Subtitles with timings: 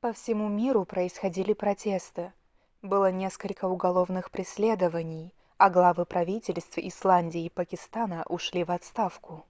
[0.00, 2.30] по всему миру происходили протесты
[2.82, 9.46] было несколько уголовных преследований а главы правительств исландии и пакистана ушли в отставку